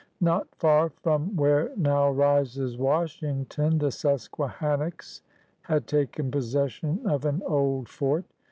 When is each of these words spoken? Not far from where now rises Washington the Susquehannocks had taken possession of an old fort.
Not 0.19 0.47
far 0.55 0.89
from 0.89 1.35
where 1.35 1.69
now 1.77 2.09
rises 2.09 2.75
Washington 2.75 3.77
the 3.77 3.91
Susquehannocks 3.91 5.21
had 5.61 5.85
taken 5.85 6.31
possession 6.31 7.05
of 7.05 7.23
an 7.23 7.43
old 7.45 7.87
fort. 7.87 8.25